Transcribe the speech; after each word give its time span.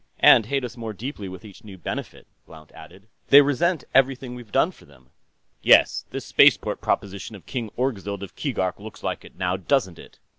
"And 0.21 0.47
hate 0.47 0.63
us 0.63 0.75
more 0.75 0.93
deeply 0.93 1.29
with 1.29 1.45
each 1.45 1.63
new 1.63 1.77
benefit," 1.77 2.25
Blount 2.47 2.71
added. 2.71 3.07
"They 3.27 3.41
resent 3.43 3.83
everything 3.93 4.33
we've 4.33 4.51
done 4.51 4.71
for 4.71 4.85
them." 4.85 5.11
"Yes, 5.61 6.05
this 6.09 6.25
spaceport 6.25 6.81
proposition 6.81 7.35
of 7.35 7.45
King 7.45 7.69
Orgzild 7.77 8.23
of 8.23 8.35
Keegark 8.35 8.79
looks 8.79 9.03
like 9.03 9.23
it, 9.23 9.35
now 9.37 9.57
doesn't 9.57 9.99
it?" 9.99 10.17